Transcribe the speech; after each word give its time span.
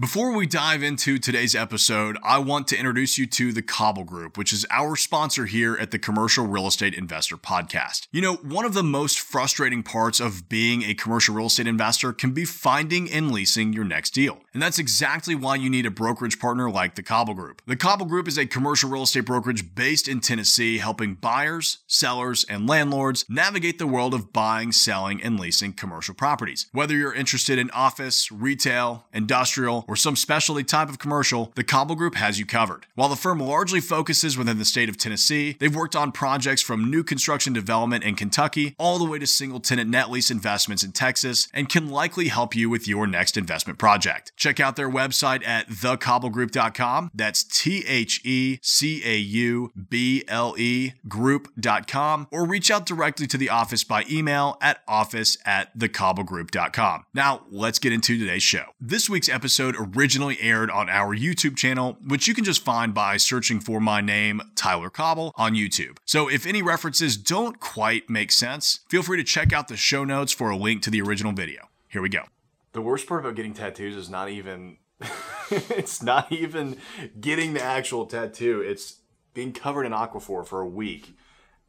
Before 0.00 0.32
we 0.32 0.48
dive 0.48 0.82
into 0.82 1.18
today's 1.18 1.54
episode, 1.54 2.18
I 2.24 2.38
want 2.38 2.66
to 2.66 2.76
introduce 2.76 3.16
you 3.16 3.26
to 3.26 3.52
the 3.52 3.62
Cauble 3.62 4.02
Group, 4.02 4.36
which 4.36 4.52
is 4.52 4.66
our 4.68 4.96
sponsor 4.96 5.46
here 5.46 5.76
at 5.76 5.92
the 5.92 6.00
Commercial 6.00 6.48
Real 6.48 6.66
Estate 6.66 6.94
Investor 6.94 7.36
Podcast. 7.36 8.08
You 8.10 8.20
know, 8.20 8.34
one 8.34 8.64
of 8.64 8.74
the 8.74 8.82
most 8.82 9.20
frustrating 9.20 9.84
parts 9.84 10.18
of 10.18 10.48
being 10.48 10.82
a 10.82 10.94
commercial 10.94 11.36
real 11.36 11.46
estate 11.46 11.68
investor 11.68 12.12
can 12.12 12.32
be 12.32 12.44
finding 12.44 13.08
and 13.08 13.30
leasing 13.30 13.72
your 13.72 13.84
next 13.84 14.10
deal. 14.10 14.40
And 14.52 14.60
that's 14.60 14.80
exactly 14.80 15.36
why 15.36 15.54
you 15.54 15.70
need 15.70 15.86
a 15.86 15.92
brokerage 15.92 16.40
partner 16.40 16.68
like 16.68 16.96
the 16.96 17.02
Cauble 17.04 17.34
Group. 17.34 17.62
The 17.64 17.76
Cauble 17.76 18.06
Group 18.06 18.26
is 18.26 18.36
a 18.36 18.46
commercial 18.46 18.90
real 18.90 19.04
estate 19.04 19.26
brokerage 19.26 19.76
based 19.76 20.08
in 20.08 20.18
Tennessee, 20.18 20.78
helping 20.78 21.14
buyers, 21.14 21.78
sellers, 21.86 22.44
and 22.48 22.68
landlords 22.68 23.24
navigate 23.28 23.78
the 23.78 23.86
world 23.86 24.12
of 24.12 24.32
buying, 24.32 24.72
selling, 24.72 25.22
and 25.22 25.38
leasing 25.38 25.72
commercial 25.72 26.16
properties. 26.16 26.66
Whether 26.72 26.96
you're 26.96 27.14
interested 27.14 27.60
in 27.60 27.70
office, 27.70 28.32
retail, 28.32 29.04
industrial, 29.12 29.83
or 29.86 29.96
some 29.96 30.16
specialty 30.16 30.64
type 30.64 30.88
of 30.88 30.98
commercial, 30.98 31.52
the 31.54 31.64
Cauble 31.64 31.94
Group 31.94 32.14
has 32.14 32.38
you 32.38 32.46
covered. 32.46 32.86
While 32.94 33.08
the 33.08 33.16
firm 33.16 33.40
largely 33.40 33.80
focuses 33.80 34.36
within 34.36 34.58
the 34.58 34.64
state 34.64 34.88
of 34.88 34.96
Tennessee, 34.96 35.56
they've 35.58 35.74
worked 35.74 35.96
on 35.96 36.12
projects 36.12 36.62
from 36.62 36.90
new 36.90 37.02
construction 37.02 37.52
development 37.52 38.04
in 38.04 38.14
Kentucky 38.14 38.74
all 38.78 38.98
the 38.98 39.04
way 39.04 39.18
to 39.18 39.26
single 39.26 39.60
tenant 39.60 39.90
net 39.90 40.10
lease 40.10 40.30
investments 40.30 40.82
in 40.82 40.92
Texas 40.92 41.48
and 41.52 41.68
can 41.68 41.88
likely 41.90 42.28
help 42.28 42.54
you 42.54 42.70
with 42.70 42.88
your 42.88 43.06
next 43.06 43.36
investment 43.36 43.78
project. 43.78 44.32
Check 44.36 44.60
out 44.60 44.76
their 44.76 44.90
website 44.90 45.46
at 45.46 45.68
thecaublegroup.com. 45.68 47.10
That's 47.14 47.44
T 47.44 47.84
H 47.86 48.20
E 48.24 48.58
C 48.62 49.02
A 49.04 49.16
U 49.16 49.72
B 49.88 50.24
L 50.28 50.54
E 50.58 50.92
group.com 51.08 52.28
or 52.30 52.46
reach 52.46 52.70
out 52.70 52.86
directly 52.86 53.26
to 53.26 53.38
the 53.38 53.50
office 53.50 53.84
by 53.84 54.04
email 54.10 54.56
at 54.60 54.80
office 54.86 55.36
at 55.44 55.76
thecaublegroup.com. 55.78 57.04
Now, 57.14 57.42
let's 57.50 57.78
get 57.78 57.92
into 57.92 58.18
today's 58.18 58.42
show. 58.42 58.64
This 58.80 59.08
week's 59.08 59.28
episode 59.28 59.73
originally 59.78 60.40
aired 60.40 60.70
on 60.70 60.88
our 60.88 61.16
YouTube 61.16 61.56
channel, 61.56 61.98
which 62.06 62.26
you 62.28 62.34
can 62.34 62.44
just 62.44 62.64
find 62.64 62.94
by 62.94 63.16
searching 63.16 63.60
for 63.60 63.80
my 63.80 64.00
name, 64.00 64.40
Tyler 64.54 64.90
Cauble, 64.90 65.32
on 65.36 65.54
YouTube. 65.54 65.98
So 66.04 66.28
if 66.28 66.46
any 66.46 66.62
references 66.62 67.16
don't 67.16 67.60
quite 67.60 68.08
make 68.10 68.32
sense, 68.32 68.80
feel 68.88 69.02
free 69.02 69.18
to 69.18 69.24
check 69.24 69.52
out 69.52 69.68
the 69.68 69.76
show 69.76 70.04
notes 70.04 70.32
for 70.32 70.50
a 70.50 70.56
link 70.56 70.82
to 70.82 70.90
the 70.90 71.00
original 71.00 71.32
video. 71.32 71.68
Here 71.88 72.02
we 72.02 72.08
go. 72.08 72.24
The 72.72 72.82
worst 72.82 73.06
part 73.06 73.20
about 73.20 73.36
getting 73.36 73.54
tattoos 73.54 73.94
is 73.94 74.10
not 74.10 74.28
even 74.28 74.78
it's 75.50 76.02
not 76.02 76.30
even 76.32 76.76
getting 77.20 77.54
the 77.54 77.62
actual 77.62 78.06
tattoo. 78.06 78.60
It's 78.60 79.00
being 79.32 79.52
covered 79.52 79.84
in 79.84 79.92
aquaphor 79.92 80.46
for 80.46 80.60
a 80.60 80.66
week 80.68 81.16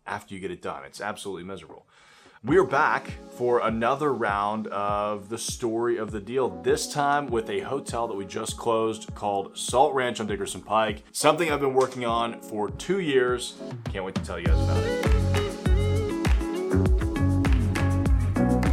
after 0.06 0.34
you 0.34 0.40
get 0.40 0.52
it 0.52 0.62
done. 0.62 0.84
It's 0.84 1.02
absolutely 1.02 1.44
miserable. 1.44 1.88
We 2.46 2.58
are 2.58 2.64
back 2.64 3.10
for 3.32 3.62
another 3.62 4.14
round 4.14 4.68
of 4.68 5.30
the 5.30 5.38
story 5.38 5.98
of 5.98 6.12
the 6.12 6.20
deal, 6.20 6.62
this 6.62 6.88
time 6.88 7.26
with 7.26 7.50
a 7.50 7.62
hotel 7.62 8.08
that 8.08 8.14
we 8.14 8.24
just 8.24 8.56
closed 8.56 9.12
called 9.16 9.58
Salt 9.58 9.96
Ranch 9.96 10.20
on 10.20 10.28
Dickerson 10.28 10.62
Pike. 10.62 11.02
Something 11.12 11.52
I've 11.52 11.60
been 11.60 11.74
working 11.74 12.06
on 12.06 12.40
for 12.42 12.70
two 12.70 13.00
years. 13.00 13.56
Can't 13.86 14.06
wait 14.06 14.14
to 14.14 14.22
tell 14.22 14.38
you 14.38 14.46
guys 14.46 14.64
about 14.64 14.84
it. 14.84 15.06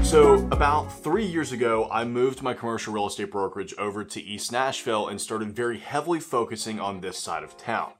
So, 0.05 0.47
about 0.53 0.93
three 1.03 1.25
years 1.25 1.53
ago, 1.53 1.89
I 1.91 2.05
moved 2.05 2.43
my 2.43 2.53
commercial 2.53 2.93
real 2.93 3.07
estate 3.07 3.31
brokerage 3.31 3.73
over 3.79 4.05
to 4.05 4.21
East 4.21 4.53
Nashville 4.53 5.09
and 5.09 5.19
started 5.19 5.57
very 5.57 5.79
heavily 5.79 6.21
focusing 6.21 6.79
on 6.79 7.01
this 7.01 7.17
side 7.17 7.43
of 7.43 7.57
town. 7.57 7.93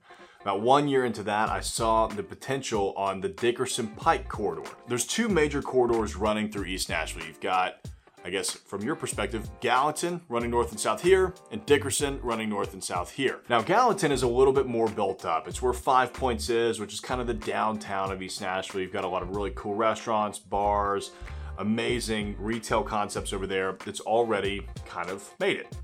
About 0.43 0.61
one 0.61 0.89
year 0.89 1.05
into 1.05 1.23
that, 1.23 1.51
I 1.51 1.61
saw 1.61 2.09
the 2.09 2.23
potential 2.23 2.95
on 2.97 3.21
the 3.21 3.29
Dickerson 3.29 3.87
Pike 3.89 4.29
corridor. 4.29 4.69
There's 4.89 5.07
two 5.07 5.29
major 5.29 5.63
corridors 5.63 6.17
running 6.17 6.51
through 6.51 6.65
East 6.65 6.89
Nashville. 6.89 7.25
You've 7.25 7.41
got 7.41 7.79
I 8.25 8.31
guess 8.31 8.51
from 8.51 8.83
your 8.83 8.95
perspective, 8.95 9.49
Gallatin 9.61 10.21
running 10.29 10.51
north 10.51 10.71
and 10.71 10.79
south 10.79 11.03
here, 11.03 11.35
and 11.51 11.65
Dickerson 11.67 12.21
running 12.23 12.49
north 12.49 12.73
and 12.73 12.83
south 12.83 13.11
here. 13.11 13.41
Now, 13.49 13.63
Gallatin 13.63 14.13
is 14.13 14.23
a 14.23 14.29
little 14.29 14.53
bit 14.53 14.67
more 14.67 14.89
built 14.89 15.25
up. 15.25 15.49
It's 15.49 15.61
where 15.61 15.73
Five 15.73 16.13
Points 16.13 16.49
is, 16.49 16.79
which 16.79 16.93
is 16.93 17.01
kind 17.01 17.21
of 17.21 17.27
the 17.27 17.35
downtown 17.35 18.13
of 18.13 18.23
East 18.23 18.41
Nashville. 18.41 18.81
You've 18.81 18.93
got 18.93 19.03
a 19.03 19.09
lot 19.09 19.23
of 19.23 19.35
really 19.35 19.51
cool 19.57 19.75
restaurants, 19.75 20.39
bars, 20.39 21.11
amazing 21.59 22.37
retail 22.39 22.85
concepts 22.85 23.33
over 23.33 23.47
there 23.47 23.77
that's 23.85 24.01
already 24.01 24.67
kind 24.87 25.11
of 25.11 25.29
made 25.41 25.57
it. 25.57 25.77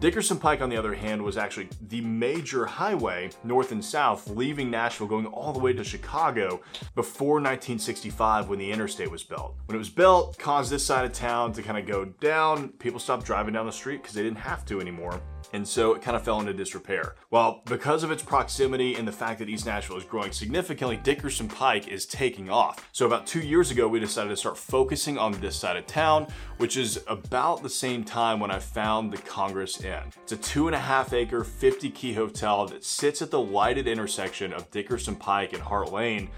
Dickerson 0.00 0.38
Pike, 0.38 0.60
on 0.60 0.68
the 0.68 0.76
other 0.76 0.94
hand, 0.94 1.22
was 1.22 1.36
actually 1.36 1.68
the 1.88 2.00
major 2.00 2.66
highway 2.66 3.30
north 3.44 3.72
and 3.72 3.84
south, 3.84 4.28
leaving 4.28 4.70
Nashville, 4.70 5.06
going 5.06 5.26
all 5.26 5.52
the 5.52 5.58
way 5.58 5.72
to 5.72 5.82
Chicago 5.84 6.60
before 6.94 7.34
1965 7.36 8.48
when 8.48 8.58
the 8.58 8.70
interstate 8.70 9.10
was 9.10 9.22
built. 9.22 9.54
When 9.66 9.76
it 9.76 9.78
was 9.78 9.90
built, 9.90 10.38
caused 10.38 10.70
this 10.70 10.84
side 10.84 11.04
of 11.04 11.12
town 11.12 11.52
to 11.54 11.62
kind 11.62 11.78
of 11.78 11.86
go 11.86 12.04
down. 12.04 12.68
People 12.70 13.00
stopped 13.00 13.24
driving 13.24 13.54
down 13.54 13.66
the 13.66 13.72
street 13.72 14.02
because 14.02 14.14
they 14.14 14.22
didn't 14.22 14.38
have 14.38 14.64
to 14.66 14.80
anymore 14.80 15.20
and 15.56 15.66
so 15.66 15.94
it 15.94 16.02
kind 16.02 16.14
of 16.14 16.22
fell 16.22 16.38
into 16.38 16.52
disrepair. 16.52 17.16
Well, 17.30 17.62
because 17.64 18.02
of 18.02 18.10
its 18.10 18.22
proximity 18.22 18.94
and 18.94 19.08
the 19.08 19.12
fact 19.12 19.38
that 19.38 19.48
East 19.48 19.64
Nashville 19.64 19.96
is 19.96 20.04
growing 20.04 20.30
significantly, 20.30 20.98
Dickerson 20.98 21.48
Pike 21.48 21.88
is 21.88 22.04
taking 22.04 22.50
off. 22.50 22.86
So 22.92 23.06
about 23.06 23.26
two 23.26 23.40
years 23.40 23.70
ago, 23.70 23.88
we 23.88 23.98
decided 23.98 24.28
to 24.28 24.36
start 24.36 24.58
focusing 24.58 25.16
on 25.16 25.32
this 25.40 25.56
side 25.56 25.78
of 25.78 25.86
town, 25.86 26.26
which 26.58 26.76
is 26.76 27.02
about 27.08 27.62
the 27.62 27.70
same 27.70 28.04
time 28.04 28.38
when 28.38 28.50
I 28.50 28.58
found 28.58 29.10
the 29.10 29.16
Congress 29.16 29.82
Inn. 29.82 30.12
It's 30.22 30.32
a 30.32 30.36
two 30.36 30.68
and 30.68 30.76
a 30.76 30.78
half 30.78 31.14
acre, 31.14 31.42
50 31.42 31.88
key 31.90 32.12
hotel 32.12 32.66
that 32.66 32.84
sits 32.84 33.22
at 33.22 33.30
the 33.30 33.40
lighted 33.40 33.88
intersection 33.88 34.52
of 34.52 34.70
Dickerson 34.70 35.16
Pike 35.16 35.54
and 35.54 35.62
Hart 35.62 35.90
Lane, 35.90 36.28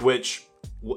which 0.00 0.48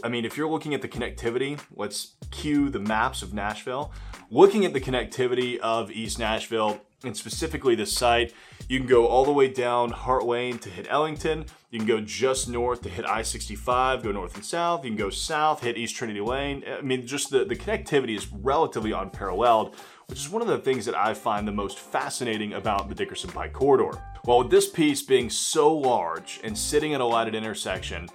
I 0.04 0.10
mean, 0.10 0.26
if 0.26 0.36
you're 0.36 0.50
looking 0.50 0.74
at 0.74 0.82
the 0.82 0.88
connectivity, 0.88 1.60
let's 1.76 2.16
cue 2.32 2.70
the 2.70 2.80
maps 2.80 3.22
of 3.22 3.34
Nashville. 3.34 3.92
Looking 4.30 4.66
at 4.66 4.74
the 4.74 4.82
connectivity 4.82 5.58
of 5.60 5.92
East 5.92 6.20
Nashville, 6.20 6.82
and 7.04 7.16
specifically 7.16 7.76
the 7.76 7.86
site, 7.86 8.34
you 8.68 8.80
can 8.80 8.88
go 8.88 9.06
all 9.06 9.24
the 9.24 9.32
way 9.32 9.48
down 9.48 9.92
Hart 9.92 10.26
Lane 10.26 10.58
to 10.60 10.70
hit 10.70 10.88
Ellington. 10.90 11.46
You 11.70 11.80
can 11.80 11.88
go 11.88 12.02
just 12.02 12.50
north 12.50 12.82
to 12.82 12.90
hit 12.90 13.06
I-65, 13.06 14.04
go 14.04 14.12
north 14.12 14.36
and 14.36 14.44
south. 14.44 14.84
You 14.84 14.90
can 14.90 14.98
go 14.98 15.10
south, 15.10 15.62
hit 15.62 15.78
East 15.78 15.96
Trinity 15.96 16.22
Lane. 16.22 16.64
I 16.68 16.82
mean, 16.82 17.06
just 17.06 17.30
the, 17.30 17.46
the 17.46 17.56
connectivity 17.56 18.16
is 18.18 18.32
relatively 18.32 18.94
unparalleled, 18.94 19.76
which 20.08 20.20
is 20.20 20.30
one 20.30 20.42
of 20.42 20.48
the 20.48 20.58
things 20.58 20.86
that 20.86 20.96
I 20.96 21.14
find 21.14 21.48
the 21.48 21.52
most 21.52 21.78
fascinating 21.78 22.54
about 22.54 22.90
the 22.90 22.96
Dickerson 22.96 23.30
Pike 23.30 23.54
corridor. 23.54 24.02
Well, 24.26 24.40
with 24.40 24.50
this 24.50 24.68
piece 24.68 25.04
being 25.04 25.30
so 25.30 25.74
large 25.74 26.40
and 26.44 26.58
sitting 26.58 26.94
at 26.96 27.02
a 27.02 27.06
lighted 27.06 27.36
intersection, 27.36 28.10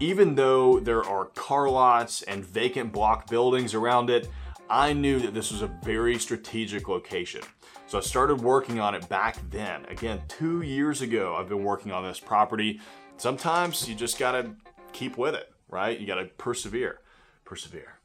even 0.00 0.34
though 0.34 0.80
there 0.80 1.04
are 1.04 1.26
car 1.26 1.70
lots 1.70 2.22
and 2.22 2.44
vacant 2.44 2.92
block 2.92 3.30
buildings 3.30 3.74
around 3.74 4.10
it, 4.10 4.28
I 4.68 4.92
knew 4.92 5.20
that 5.20 5.34
this 5.34 5.52
was 5.52 5.62
a 5.62 5.66
very 5.66 6.18
strategic 6.18 6.88
location. 6.88 7.42
So 7.86 7.98
I 7.98 8.00
started 8.00 8.40
working 8.40 8.80
on 8.80 8.94
it 8.94 9.08
back 9.08 9.36
then. 9.50 9.84
Again, 9.86 10.22
two 10.26 10.62
years 10.62 11.02
ago, 11.02 11.36
I've 11.36 11.48
been 11.48 11.62
working 11.62 11.92
on 11.92 12.02
this 12.02 12.18
property. 12.18 12.80
Sometimes 13.18 13.88
you 13.88 13.94
just 13.94 14.18
gotta 14.18 14.54
keep 14.92 15.18
with 15.18 15.34
it, 15.34 15.52
right? 15.68 15.98
You 15.98 16.06
gotta 16.06 16.24
persevere. 16.24 17.00
Persevere. 17.44 17.98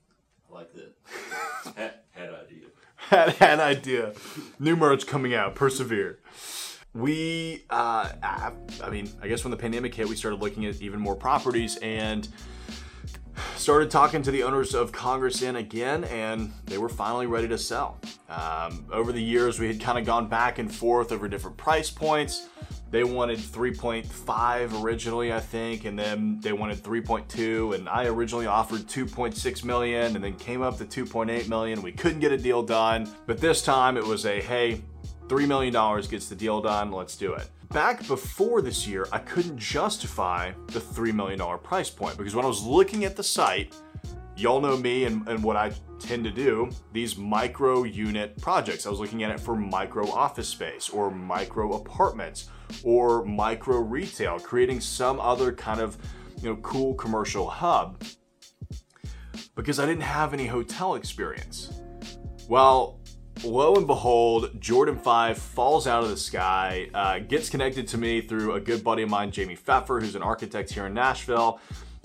I 0.50 0.54
like 0.54 0.74
that. 0.74 0.96
had, 1.78 1.94
had 2.12 2.34
idea. 2.34 2.66
Had 3.10 3.30
had 3.36 3.60
idea. 3.60 4.14
New 4.60 4.76
merch 4.76 5.08
coming 5.08 5.34
out. 5.34 5.56
Persevere. 5.56 6.20
We, 6.94 7.64
uh, 7.70 8.10
I, 8.22 8.52
I 8.84 8.90
mean, 8.90 9.10
I 9.22 9.28
guess 9.30 9.44
when 9.44 9.52
the 9.52 9.58
pandemic 9.58 9.96
hit, 9.96 10.08
we 10.08 10.16
started 10.16 10.42
looking 10.42 10.66
at 10.66 10.82
even 10.82 11.00
more 11.00 11.16
properties 11.16 11.78
and 11.78 12.28
started 13.56 13.92
talking 13.92 14.22
to 14.24 14.32
the 14.32 14.44
owners 14.44 14.74
of 14.74 14.92
Congress 14.92 15.42
Inn 15.42 15.58
again, 15.58 16.04
and 16.06 16.52
they 16.66 16.78
were 16.78 16.90
finally 16.90 17.28
ready 17.28 17.48
to 17.48 17.58
sell. 17.58 17.98
Um, 18.30 18.86
over 18.92 19.12
the 19.12 19.22
years, 19.22 19.60
we 19.60 19.68
had 19.68 19.80
kind 19.80 19.98
of 19.98 20.06
gone 20.06 20.28
back 20.28 20.60
and 20.60 20.74
forth 20.74 21.12
over 21.12 21.28
different 21.28 21.58
price 21.58 21.90
points. 21.90 22.48
They 22.92 23.04
wanted 23.04 23.38
3.5 23.38 24.84
originally, 24.84 25.32
I 25.32 25.40
think, 25.40 25.86
and 25.86 25.98
then 25.98 26.40
they 26.40 26.54
wanted 26.54 26.80
3.2, 26.84 27.76
and 27.76 27.88
I 27.88 28.08
originally 28.08 28.48
offered 28.48 28.82
2.6 28.82 29.64
million, 29.64 30.16
and 30.16 30.24
then 30.24 30.36
came 30.36 30.62
up 30.62 30.78
to 30.78 30.86
2.8 30.86 31.48
million. 31.48 31.82
We 31.82 31.92
couldn't 31.92 32.20
get 32.20 32.32
a 32.32 32.38
deal 32.38 32.64
done, 32.64 33.08
but 33.28 33.40
this 33.40 33.62
time 33.62 33.96
it 33.98 34.04
was 34.04 34.26
a 34.26 34.42
hey, 34.42 34.82
$3 35.30 35.48
million 35.48 36.02
gets 36.10 36.28
the 36.28 36.36
deal 36.36 36.62
done, 36.62 36.92
let's 36.92 37.16
do 37.16 37.34
it 37.34 37.48
back 37.72 38.06
before 38.08 38.62
this 38.62 38.88
year, 38.88 39.08
I 39.12 39.20
couldn't 39.20 39.58
justify 39.58 40.52
the 40.68 40.80
$3 40.80 41.14
million 41.14 41.40
price 41.60 41.90
point 41.90 42.18
because 42.18 42.36
when 42.36 42.46
I 42.46 42.48
was 42.48 42.64
looking 42.64 43.06
at 43.06 43.16
the 43.16 43.24
site, 43.24 43.76
y'all 44.36 44.62
know 44.62 44.78
me 44.78 45.06
and, 45.06 45.28
and 45.28 45.44
what 45.44 45.56
I 45.56 45.72
tend 46.00 46.24
to 46.24 46.31
do, 46.31 46.70
these 46.94 47.18
micro 47.18 47.84
unit 47.84 48.40
projects. 48.42 48.86
I 48.86 48.90
was 48.90 49.00
looking 49.00 49.24
at 49.24 49.31
it 49.31 49.40
for 49.40 49.56
micro 49.56 50.10
office 50.10 50.48
space 50.48 50.90
or 50.90 51.12
micro 51.12 51.74
apartments 51.74 52.50
or 52.84 53.24
micro 53.25 53.80
retail, 53.80 54.40
creating 54.40 54.80
some 54.80 55.20
other 55.20 55.52
kind 55.52 55.80
of 55.80 55.98
you 56.42 56.50
know 56.50 56.56
cool 56.58 56.94
commercial 56.96 57.50
hub 57.50 58.02
because 59.56 59.80
I 59.80 59.86
didn't 59.86 60.04
have 60.04 60.34
any 60.34 60.48
hotel 60.48 60.96
experience. 60.96 61.82
Well, 62.48 62.99
lo 63.44 63.75
and 63.75 63.88
behold, 63.88 64.59
Jordan 64.59 64.97
5 64.97 65.38
falls 65.38 65.88
out 65.88 66.03
of 66.03 66.09
the 66.09 66.18
sky, 66.18 66.89
uh, 66.94 67.19
gets 67.19 67.50
connected 67.50 67.88
to 67.89 67.97
me 67.97 68.21
through 68.21 68.53
a 68.53 68.59
good 68.59 68.83
buddy 68.83 69.03
of 69.03 69.09
mine, 69.09 69.31
Jamie 69.31 69.56
Pfeffer, 69.56 70.00
who's 70.00 70.15
an 70.15 70.24
architect 70.24 70.71
here 70.71 70.86
in 70.86 70.94
Nashville. 70.94 71.59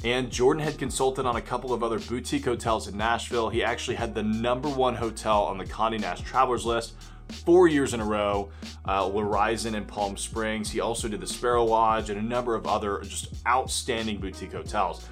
And 0.04 0.30
Jordan 0.30 0.62
had 0.62 0.78
consulted 0.78 1.24
on 1.24 1.36
a 1.36 1.40
couple 1.40 1.72
of 1.72 1.82
other 1.82 1.98
boutique 1.98 2.44
hotels 2.44 2.88
in 2.88 2.96
Nashville. 2.96 3.48
He 3.48 3.64
actually 3.64 3.96
had 3.96 4.14
the 4.14 4.22
number 4.22 4.68
one 4.68 4.94
hotel 4.94 5.44
on 5.44 5.56
the 5.56 5.64
Condé 5.64 6.00
Nast 6.00 6.24
Travelers 6.24 6.66
list 6.66 6.94
four 7.30 7.68
years 7.68 7.94
in 7.94 8.00
a 8.00 8.04
row, 8.04 8.50
uh, 8.84 9.10
Horizon 9.10 9.74
in 9.74 9.84
Palm 9.86 10.16
Springs. 10.16 10.70
He 10.70 10.80
also 10.80 11.08
did 11.08 11.20
the 11.20 11.26
Sparrow 11.26 11.64
Lodge 11.64 12.10
and 12.10 12.18
a 12.18 12.22
number 12.22 12.54
of 12.54 12.66
other 12.66 13.00
just 13.02 13.34
outstanding 13.46 14.18
boutique 14.18 14.52
hotels. 14.52 15.08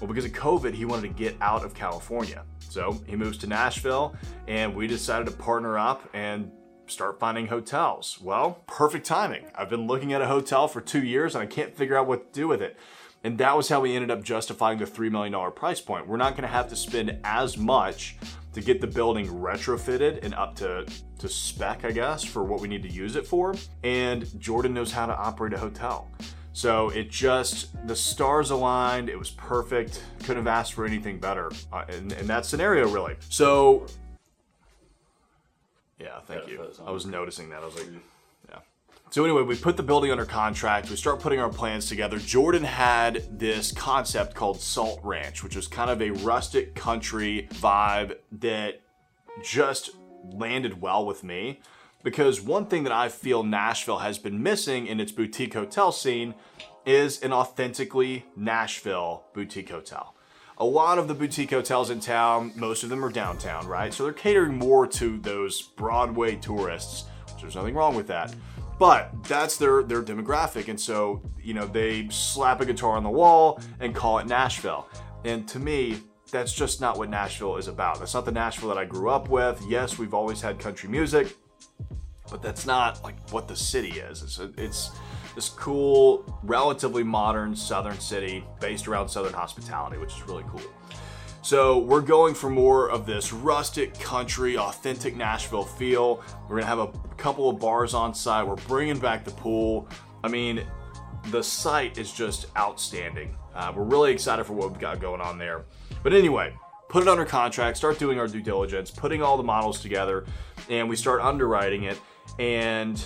Well, 0.00 0.08
because 0.08 0.26
of 0.26 0.32
COVID, 0.32 0.74
he 0.74 0.84
wanted 0.84 1.08
to 1.08 1.14
get 1.14 1.36
out 1.40 1.64
of 1.64 1.74
California. 1.74 2.44
So 2.68 3.00
he 3.06 3.16
moves 3.16 3.38
to 3.38 3.46
Nashville, 3.46 4.14
and 4.46 4.74
we 4.74 4.86
decided 4.86 5.26
to 5.26 5.32
partner 5.32 5.78
up 5.78 6.08
and 6.12 6.50
start 6.90 7.18
finding 7.18 7.46
hotels. 7.46 8.18
Well, 8.20 8.62
perfect 8.66 9.06
timing. 9.06 9.44
I've 9.54 9.70
been 9.70 9.86
looking 9.86 10.12
at 10.12 10.22
a 10.22 10.26
hotel 10.26 10.68
for 10.68 10.80
two 10.80 11.04
years 11.04 11.34
and 11.34 11.42
I 11.42 11.46
can't 11.46 11.76
figure 11.76 11.96
out 11.96 12.06
what 12.06 12.32
to 12.32 12.40
do 12.40 12.48
with 12.48 12.62
it. 12.62 12.76
And 13.24 13.36
that 13.38 13.56
was 13.56 13.68
how 13.68 13.80
we 13.80 13.94
ended 13.94 14.10
up 14.10 14.22
justifying 14.22 14.78
the 14.78 14.84
$3 14.84 15.10
million 15.10 15.52
price 15.52 15.80
point. 15.80 16.06
We're 16.06 16.16
not 16.16 16.36
gonna 16.36 16.48
have 16.48 16.68
to 16.68 16.76
spend 16.76 17.18
as 17.24 17.58
much 17.58 18.16
to 18.52 18.60
get 18.60 18.80
the 18.80 18.86
building 18.86 19.26
retrofitted 19.26 20.24
and 20.24 20.34
up 20.34 20.54
to, 20.56 20.86
to 21.18 21.28
spec, 21.28 21.84
I 21.84 21.90
guess, 21.90 22.24
for 22.24 22.44
what 22.44 22.60
we 22.60 22.68
need 22.68 22.82
to 22.84 22.88
use 22.88 23.16
it 23.16 23.26
for. 23.26 23.54
And 23.82 24.40
Jordan 24.40 24.72
knows 24.72 24.92
how 24.92 25.06
to 25.06 25.16
operate 25.16 25.52
a 25.52 25.58
hotel. 25.58 26.08
So 26.58 26.88
it 26.88 27.08
just, 27.08 27.68
the 27.86 27.94
stars 27.94 28.50
aligned, 28.50 29.08
it 29.08 29.16
was 29.16 29.30
perfect. 29.30 30.02
Couldn't 30.24 30.38
have 30.38 30.48
asked 30.48 30.72
for 30.72 30.84
anything 30.84 31.20
better 31.20 31.52
uh, 31.72 31.84
in, 31.88 32.10
in 32.10 32.26
that 32.26 32.46
scenario, 32.46 32.88
really. 32.88 33.14
So 33.28 33.86
yeah, 36.00 36.18
thank 36.26 36.48
you. 36.48 36.68
I 36.84 36.90
was 36.90 37.06
noticing 37.06 37.48
that. 37.50 37.62
I 37.62 37.64
was 37.64 37.76
like, 37.76 37.86
yeah. 38.50 38.58
So 39.10 39.24
anyway, 39.24 39.42
we 39.42 39.54
put 39.54 39.76
the 39.76 39.84
building 39.84 40.10
under 40.10 40.24
contract. 40.24 40.90
We 40.90 40.96
start 40.96 41.20
putting 41.20 41.38
our 41.38 41.48
plans 41.48 41.86
together. 41.86 42.18
Jordan 42.18 42.64
had 42.64 43.38
this 43.38 43.70
concept 43.70 44.34
called 44.34 44.60
Salt 44.60 44.98
Ranch, 45.04 45.44
which 45.44 45.54
was 45.54 45.68
kind 45.68 45.90
of 45.90 46.02
a 46.02 46.10
rustic 46.10 46.74
country 46.74 47.46
vibe 47.52 48.16
that 48.32 48.80
just 49.44 49.90
landed 50.24 50.80
well 50.80 51.06
with 51.06 51.22
me. 51.22 51.60
Because 52.02 52.40
one 52.40 52.66
thing 52.66 52.84
that 52.84 52.92
I 52.92 53.08
feel 53.08 53.42
Nashville 53.42 53.98
has 53.98 54.18
been 54.18 54.42
missing 54.42 54.86
in 54.86 55.00
its 55.00 55.12
boutique 55.12 55.54
hotel 55.54 55.92
scene 55.92 56.34
is 56.86 57.20
an 57.22 57.32
authentically 57.32 58.24
Nashville 58.36 59.24
boutique 59.34 59.70
hotel 59.70 60.14
a 60.58 60.64
lot 60.64 60.98
of 60.98 61.06
the 61.06 61.14
boutique 61.14 61.50
hotels 61.50 61.90
in 61.90 62.00
town, 62.00 62.52
most 62.56 62.82
of 62.82 62.90
them 62.90 63.04
are 63.04 63.10
downtown, 63.10 63.66
right? 63.66 63.94
So 63.94 64.04
they're 64.04 64.12
catering 64.12 64.58
more 64.58 64.86
to 64.88 65.18
those 65.18 65.62
Broadway 65.62 66.36
tourists, 66.36 67.04
which 67.32 67.42
there's 67.42 67.54
nothing 67.54 67.74
wrong 67.74 67.94
with 67.94 68.08
that. 68.08 68.34
But 68.78 69.24
that's 69.24 69.56
their 69.56 69.82
their 69.82 70.02
demographic, 70.02 70.68
and 70.68 70.78
so 70.78 71.22
you 71.42 71.54
know 71.54 71.66
they 71.66 72.08
slap 72.10 72.60
a 72.60 72.66
guitar 72.66 72.96
on 72.96 73.02
the 73.02 73.10
wall 73.10 73.60
and 73.80 73.94
call 73.94 74.18
it 74.18 74.26
Nashville. 74.26 74.88
And 75.24 75.48
to 75.48 75.58
me, 75.58 75.98
that's 76.30 76.52
just 76.52 76.80
not 76.80 76.96
what 76.96 77.08
Nashville 77.08 77.56
is 77.56 77.66
about. 77.66 77.98
That's 77.98 78.14
not 78.14 78.24
the 78.24 78.32
Nashville 78.32 78.68
that 78.68 78.78
I 78.78 78.84
grew 78.84 79.10
up 79.10 79.28
with. 79.28 79.60
Yes, 79.68 79.98
we've 79.98 80.14
always 80.14 80.40
had 80.40 80.60
country 80.60 80.88
music, 80.88 81.36
but 82.30 82.42
that's 82.42 82.66
not 82.66 83.02
like 83.02 83.16
what 83.30 83.48
the 83.48 83.56
city 83.56 84.00
is. 84.00 84.22
It's 84.22 84.38
it's 84.56 84.90
this 85.34 85.48
cool, 85.50 86.24
relatively 86.42 87.04
modern 87.04 87.54
southern 87.54 87.98
city 88.00 88.44
based 88.60 88.88
around 88.88 89.08
southern 89.08 89.32
hospitality, 89.32 89.98
which 89.98 90.14
is 90.14 90.22
really 90.26 90.44
cool. 90.50 90.62
So 91.42 91.78
we're 91.78 92.02
going 92.02 92.34
for 92.34 92.50
more 92.50 92.90
of 92.90 93.06
this 93.06 93.32
rustic 93.32 93.98
country, 94.00 94.58
authentic 94.58 95.16
Nashville 95.16 95.64
feel. 95.64 96.22
We're 96.48 96.56
gonna 96.56 96.66
have 96.66 96.80
a 96.80 96.92
couple 97.16 97.48
of 97.48 97.58
bars 97.58 97.94
on 97.94 98.14
site. 98.14 98.46
We're 98.46 98.56
bringing 98.56 98.98
back 98.98 99.24
the 99.24 99.30
pool. 99.30 99.88
I 100.22 100.28
mean, 100.28 100.66
the 101.30 101.42
site 101.42 101.98
is 101.98 102.12
just 102.12 102.46
outstanding. 102.56 103.36
Uh, 103.54 103.72
we're 103.74 103.84
really 103.84 104.12
excited 104.12 104.44
for 104.44 104.52
what 104.52 104.70
we've 104.70 104.80
got 104.80 105.00
going 105.00 105.20
on 105.20 105.38
there. 105.38 105.64
But 106.02 106.12
anyway, 106.12 106.52
put 106.88 107.02
it 107.02 107.08
under 107.08 107.24
contract, 107.24 107.76
start 107.76 107.98
doing 107.98 108.18
our 108.18 108.26
due 108.26 108.42
diligence, 108.42 108.90
putting 108.90 109.22
all 109.22 109.36
the 109.36 109.42
models 109.42 109.80
together, 109.80 110.24
and 110.68 110.88
we 110.88 110.96
start 110.96 111.20
underwriting 111.20 111.84
it. 111.84 111.98
And 112.38 113.02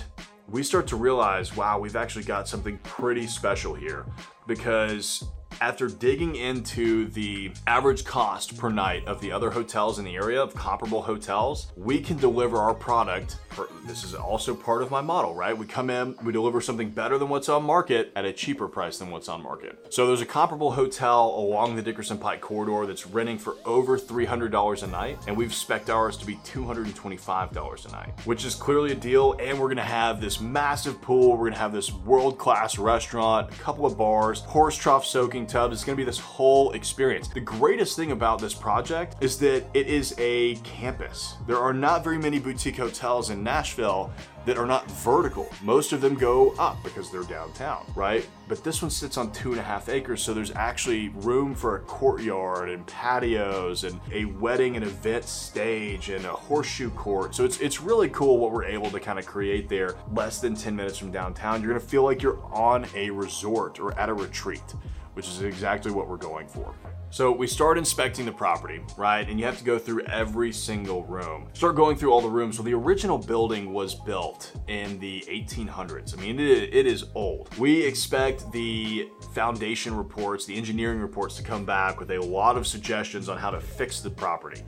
we 0.49 0.63
start 0.63 0.87
to 0.89 0.97
realize, 0.97 1.57
wow, 1.57 1.79
we've 1.79 1.97
actually 1.97 2.25
got 2.25 2.49
something 2.49 2.79
pretty 2.79 3.27
special 3.27 3.75
here 3.75 4.05
because 4.47 5.25
after 5.61 5.87
digging 5.87 6.35
into 6.37 7.09
the 7.11 7.53
average 7.67 8.05
cost 8.05 8.57
per 8.59 8.69
night 8.69 9.07
of 9.07 9.21
the 9.21 9.31
other 9.31 9.51
hotels 9.51 9.99
in 9.99 10.05
the 10.05 10.17
area 10.17 10.43
of 10.43 10.55
comparable 10.55 11.03
hotels, 11.03 11.73
we 11.77 12.01
can 12.01 12.17
deliver 12.17 12.57
our 12.57 12.75
product. 12.75 13.37
This 13.85 14.05
is 14.05 14.15
also 14.15 14.55
part 14.55 14.83
of 14.83 14.91
my 14.91 15.01
model, 15.01 15.35
right? 15.35 15.57
We 15.57 15.67
come 15.67 15.91
in, 15.91 16.15
we 16.23 16.33
deliver 16.33 16.61
something 16.61 16.91
better 16.91 17.19
than 17.19 17.29
what's 17.29 17.49
on 17.49 17.65
market 17.65 18.13
at 18.17 18.25
a 18.25 18.33
cheaper 18.33 18.69
price 18.69 18.99
than 18.99 19.11
what's 19.11 19.29
on 19.29 19.43
market. 19.43 19.87
So 19.91 20.07
there's 20.07 20.21
a 20.21 20.27
comparable 20.27 20.73
hotel 20.73 21.35
along 21.37 21.77
the 21.77 21.83
Dickerson 21.83 22.19
Pike 22.19 22.41
corridor 22.41 22.87
that's 22.87 23.07
renting 23.07 23.39
for 23.39 23.57
over 23.65 23.99
$300 23.99 24.83
a 24.83 24.87
night, 24.87 25.19
and 25.27 25.37
we've 25.37 25.53
spec'd 25.53 25.91
ours 25.91 26.17
to 26.19 26.27
be 26.27 26.37
$225 26.37 27.87
a 27.87 27.93
night, 27.93 28.13
which 28.25 28.45
is 28.45 28.55
clearly 28.55 28.93
a 28.93 28.95
deal. 28.95 29.35
And 29.41 29.59
we're 29.59 29.69
gonna 29.69 29.83
have 29.83 30.21
this 30.21 30.41
massive 30.41 31.01
pool, 31.03 31.37
we're 31.37 31.49
gonna 31.49 31.59
have 31.59 31.73
this 31.73 31.93
world 31.93 32.39
class 32.39 32.79
restaurant, 32.79 33.53
a 33.53 33.57
couple 33.57 33.85
of 33.85 33.99
bars, 33.99 34.41
horse 34.41 34.77
trough 34.77 35.05
soaking 35.05 35.47
tub. 35.47 35.73
It's 35.73 35.85
gonna 35.85 35.97
be 35.97 36.05
this 36.05 36.19
whole 36.19 36.73
experience. 36.73 37.29
The 37.29 37.41
greatest 37.41 37.97
thing 37.97 38.13
about 38.13 38.41
this 38.41 38.55
project 38.55 39.17
is 39.21 39.39
that 39.39 39.65
it 39.75 39.87
is 39.87 40.15
a 40.19 40.55
campus. 40.57 41.35
There 41.47 41.59
are 41.59 41.75
not 41.75 42.05
very 42.05 42.19
many 42.19 42.39
boutique 42.39 42.77
hotels 42.77 43.31
in 43.31 43.42
Nashville 43.43 44.13
that 44.45 44.59
are 44.59 44.67
not 44.67 44.91
vertical. 44.91 45.49
Most 45.63 45.93
of 45.93 46.01
them 46.01 46.15
go 46.15 46.51
up 46.59 46.83
because 46.83 47.11
they're 47.11 47.23
downtown, 47.23 47.85
right? 47.95 48.29
But 48.49 48.65
this 48.65 48.83
one 48.83 48.91
sits 48.91 49.17
on 49.17 49.31
two 49.33 49.53
and 49.53 49.61
a 49.61 49.63
half 49.63 49.89
acres, 49.89 50.23
so 50.23 50.35
there's 50.35 50.51
actually 50.53 51.11
room 51.11 51.55
for 51.55 51.77
a 51.77 51.81
courtyard 51.81 52.71
and 52.71 52.87
patios 52.87 53.85
and 53.85 54.01
a 54.11 54.25
wedding 54.25 54.77
and 54.77 54.85
event 54.85 55.25
stage 55.25 56.09
and 56.09 56.25
a 56.25 56.33
horseshoe 56.33 56.91
court. 56.91 57.35
So 57.35 57.45
it's 57.45 57.61
it's 57.61 57.81
really 57.81 58.09
cool 58.09 58.39
what 58.39 58.53
we're 58.53 58.65
able 58.65 58.91
to 58.91 59.01
kind 59.01 59.19
of 59.19 59.27
create 59.27 59.69
there. 59.69 59.95
Less 60.13 60.41
than 60.41 60.55
10 60.55 60.75
minutes 60.75 60.99
from 60.99 61.13
downtown, 61.13 61.63
you're 61.63 61.73
gonna 61.73 61.81
feel 61.81 62.03
like 62.03 62.23
you're 62.23 62.43
on 62.53 62.87
a 62.95 63.11
resort 63.11 63.79
or 63.79 63.97
at 63.99 64.09
a 64.09 64.15
retreat, 64.15 64.75
which 65.15 65.29
is 65.29 65.43
exactly 65.43 65.93
what 65.93 66.09
we're 66.09 66.17
going 66.17 66.49
for. 66.49 66.75
So 67.13 67.31
we 67.31 67.47
start 67.47 67.77
inspecting 67.77 68.25
the 68.25 68.33
property, 68.33 68.81
right? 68.97 69.29
And 69.29 69.39
you 69.39 69.45
have 69.45 69.59
to 69.59 69.65
go 69.65 69.79
through 69.79 70.01
every 70.05 70.51
single 70.51 71.05
room. 71.05 71.47
Start 71.53 71.77
going 71.77 71.95
through 71.95 72.11
all 72.11 72.23
the 72.23 72.31
rooms. 72.31 72.57
So 72.57 72.63
the 72.63 72.73
original 72.73 73.19
building 73.19 73.75
was 73.75 73.95
built 73.95 74.51
in 74.67 74.99
the 74.99 75.23
1800s. 75.29 76.17
I 76.17 76.23
mean, 76.23 76.41
it, 76.41 76.75
it 76.75 76.87
is 76.87 77.05
old. 77.15 77.55
We 77.59 77.83
expect 77.83 78.51
the 78.51 79.11
foundation 79.35 79.95
reports, 79.95 80.47
the 80.47 80.57
engineering 80.57 81.01
reports 81.01 81.37
to 81.37 81.43
come 81.43 81.67
back 81.67 82.01
with 82.01 82.13
a 82.13 82.19
lot 82.19 82.57
of 82.57 82.67
suggestions 82.67 83.29
on 83.29 83.37
how 83.37 83.51
to 83.51 83.61
fix 83.61 84.01
the 84.01 84.09
property. 84.09 84.63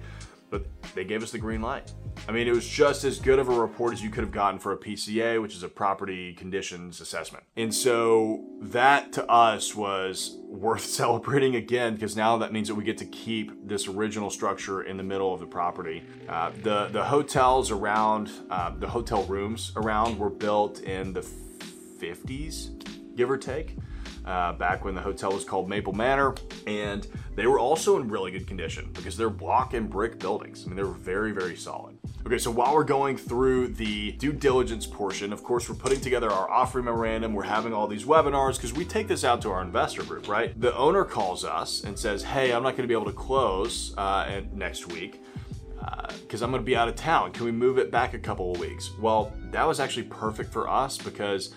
But 0.54 0.94
they 0.94 1.02
gave 1.02 1.20
us 1.20 1.32
the 1.32 1.38
green 1.38 1.60
light. 1.60 1.92
I 2.28 2.30
mean, 2.30 2.46
it 2.46 2.54
was 2.54 2.64
just 2.64 3.02
as 3.02 3.18
good 3.18 3.40
of 3.40 3.48
a 3.48 3.60
report 3.60 3.92
as 3.92 4.00
you 4.00 4.08
could 4.08 4.22
have 4.22 4.30
gotten 4.30 4.60
for 4.60 4.70
a 4.70 4.76
PCA, 4.76 5.42
which 5.42 5.52
is 5.56 5.64
a 5.64 5.68
property 5.68 6.32
conditions 6.32 7.00
assessment. 7.00 7.42
And 7.56 7.74
so 7.74 8.44
that 8.60 9.12
to 9.14 9.28
us 9.28 9.74
was 9.74 10.38
worth 10.46 10.84
celebrating 11.00 11.56
again 11.56 11.94
because 11.94 12.14
now 12.14 12.38
that 12.38 12.52
means 12.52 12.68
that 12.68 12.76
we 12.76 12.84
get 12.84 12.98
to 12.98 13.04
keep 13.04 13.66
this 13.66 13.88
original 13.88 14.30
structure 14.30 14.82
in 14.82 14.96
the 14.96 15.02
middle 15.02 15.34
of 15.34 15.40
the 15.40 15.46
property. 15.46 16.04
Uh, 16.28 16.52
the 16.62 16.86
the 16.92 17.02
hotels 17.02 17.72
around, 17.72 18.30
uh, 18.48 18.70
the 18.78 18.88
hotel 18.88 19.24
rooms 19.24 19.72
around 19.74 20.16
were 20.16 20.30
built 20.30 20.82
in 20.82 21.12
the 21.12 21.26
50s, 21.98 22.70
give 23.16 23.30
or 23.30 23.38
take 23.38 23.76
uh, 24.24 24.52
back 24.52 24.84
when 24.84 24.94
the 24.94 25.00
hotel 25.00 25.32
was 25.32 25.44
called 25.44 25.68
Maple 25.68 25.92
Manor, 25.92 26.34
and 26.66 27.06
they 27.34 27.46
were 27.46 27.58
also 27.58 28.00
in 28.00 28.08
really 28.08 28.30
good 28.30 28.46
condition 28.46 28.90
because 28.94 29.16
they're 29.16 29.30
block 29.30 29.74
and 29.74 29.88
brick 29.90 30.18
buildings. 30.18 30.64
I 30.64 30.68
mean, 30.68 30.76
they 30.76 30.82
were 30.82 30.92
very, 30.92 31.32
very 31.32 31.56
solid. 31.56 31.98
Okay, 32.26 32.38
so 32.38 32.50
while 32.50 32.72
we're 32.72 32.84
going 32.84 33.18
through 33.18 33.68
the 33.68 34.12
due 34.12 34.32
diligence 34.32 34.86
portion, 34.86 35.30
of 35.30 35.44
course, 35.44 35.68
we're 35.68 35.74
putting 35.74 36.00
together 36.00 36.30
our 36.30 36.50
offering 36.50 36.86
memorandum. 36.86 37.34
We're 37.34 37.42
having 37.42 37.74
all 37.74 37.86
these 37.86 38.04
webinars 38.04 38.56
because 38.56 38.72
we 38.72 38.86
take 38.86 39.08
this 39.08 39.24
out 39.24 39.42
to 39.42 39.50
our 39.50 39.60
investor 39.60 40.02
group, 40.04 40.26
right? 40.26 40.58
The 40.58 40.74
owner 40.74 41.04
calls 41.04 41.44
us 41.44 41.84
and 41.84 41.98
says, 41.98 42.22
"Hey, 42.22 42.52
I'm 42.52 42.62
not 42.62 42.76
going 42.76 42.82
to 42.84 42.88
be 42.88 42.94
able 42.94 43.06
to 43.06 43.12
close 43.12 43.94
uh, 43.96 44.40
next 44.52 44.88
week." 44.88 45.22
because 46.22 46.40
I'm 46.40 46.50
going 46.50 46.62
to 46.62 46.66
be 46.66 46.76
out 46.76 46.88
of 46.88 46.96
town. 46.96 47.30
Can 47.32 47.44
we 47.44 47.52
move 47.52 47.78
it 47.78 47.90
back 47.90 48.14
a 48.14 48.18
couple 48.18 48.52
of 48.52 48.58
weeks? 48.58 48.90
Well, 48.98 49.32
that 49.50 49.66
was 49.68 49.80
actually 49.80 50.04
perfect 50.04 50.50
for 50.50 50.68
us 50.68 50.96
because 50.96 51.54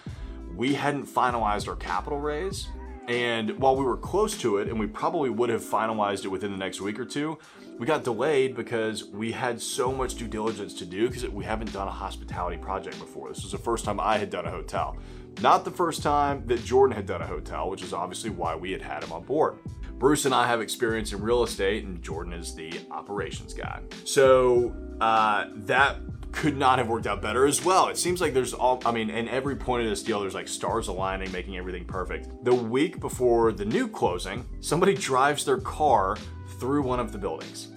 we 0.58 0.74
hadn't 0.74 1.06
finalized 1.06 1.68
our 1.68 1.76
capital 1.76 2.20
raise. 2.20 2.68
And 3.08 3.58
while 3.60 3.78
we 3.78 3.86
were 3.86 3.96
close 3.96 4.38
to 4.40 4.58
it, 4.58 4.68
and 4.68 4.78
we 4.78 4.88
probably 4.88 5.30
would 5.30 5.50
have 5.50 5.62
finalized 5.62 6.26
it 6.26 6.28
within 6.28 6.52
the 6.52 6.58
next 6.58 6.82
week 6.82 7.00
or 7.00 7.06
two, 7.06 7.38
we 7.78 7.86
got 7.86 8.04
delayed 8.04 8.56
because 8.56 9.06
we 9.06 9.32
had 9.32 9.62
so 9.62 9.94
much 9.94 10.16
due 10.16 10.28
diligence 10.28 10.74
to 10.74 10.86
do 10.86 11.08
because 11.08 11.26
we 11.30 11.46
haven't 11.46 11.72
done 11.72 11.88
a 11.88 11.92
hospitality 11.92 12.58
project 12.58 13.00
before. 13.00 13.30
This 13.30 13.44
was 13.44 13.52
the 13.52 13.58
first 13.58 13.86
time 13.86 14.00
I 14.00 14.18
had 14.18 14.30
done 14.30 14.46
a 14.46 14.52
hotel. 14.52 14.98
Not 15.42 15.64
the 15.64 15.72
first 15.72 16.02
time 16.02 16.46
that 16.48 16.66
Jordan 16.66 16.96
had 16.96 17.06
done 17.06 17.22
a 17.22 17.28
hotel, 17.28 17.70
which 17.70 17.84
is 17.84 17.94
obviously 17.94 18.32
why 18.32 18.56
we 18.56 18.72
had 18.72 18.82
had 18.82 19.04
him 19.04 19.14
on 19.14 19.24
board. 19.24 19.60
Bruce 20.00 20.26
and 20.26 20.34
I 20.34 20.48
have 20.48 20.62
experience 20.62 21.14
in 21.14 21.22
real 21.22 21.44
estate, 21.44 21.84
and 21.86 22.02
Jordan 22.02 22.34
is 22.34 22.56
the 22.56 22.72
operations 22.92 23.54
guy. 23.54 23.82
So 24.04 24.76
uh, 25.00 25.46
that 25.56 25.98
could 26.32 26.58
not 26.58 26.78
have 26.78 26.88
worked 26.88 27.08
out 27.08 27.22
better 27.22 27.46
as 27.46 27.64
well. 27.64 27.88
It 27.88 27.98
seems 27.98 28.22
like 28.22 28.34
there's 28.34 28.54
all, 28.54 28.82
I 28.86 28.92
mean, 28.92 29.10
in 29.10 29.28
every 29.28 29.56
point 29.56 29.84
of 29.84 29.90
this 29.90 30.04
deal, 30.04 30.20
there's 30.20 30.36
like 30.36 30.48
stars 30.48 30.88
aligning, 30.88 31.32
making 31.32 31.58
everything 31.58 31.86
perfect. 31.86 32.44
The 32.44 32.54
week 32.54 33.00
before 33.00 33.52
the 33.52 33.66
new 33.66 33.88
closing, 33.88 34.46
somebody 34.60 34.94
drives 34.94 35.46
their 35.46 35.58
car 35.58 36.18
through 36.60 36.84
one 36.84 37.00
of 37.00 37.12
the 37.12 37.18
buildings. 37.18 37.70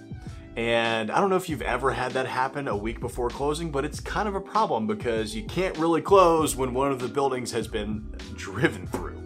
And 0.57 1.11
I 1.11 1.21
don't 1.21 1.29
know 1.29 1.37
if 1.37 1.47
you've 1.47 1.61
ever 1.61 1.91
had 1.91 2.11
that 2.11 2.27
happen 2.27 2.67
a 2.67 2.75
week 2.75 2.99
before 2.99 3.29
closing, 3.29 3.71
but 3.71 3.85
it's 3.85 4.01
kind 4.01 4.27
of 4.27 4.35
a 4.35 4.41
problem 4.41 4.85
because 4.85 5.33
you 5.33 5.43
can't 5.45 5.77
really 5.77 6.01
close 6.01 6.55
when 6.55 6.73
one 6.73 6.91
of 6.91 6.99
the 6.99 7.07
buildings 7.07 7.51
has 7.51 7.67
been 7.67 8.13
driven 8.35 8.85
through. 8.87 9.21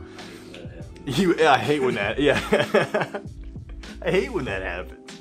You, 1.06 1.48
I 1.48 1.58
hate 1.58 1.82
when 1.82 1.96
that. 1.96 2.20
Yeah, 2.20 2.40
I 4.02 4.12
hate 4.12 4.32
when 4.32 4.46
that 4.46 4.62
happens. 4.62 5.15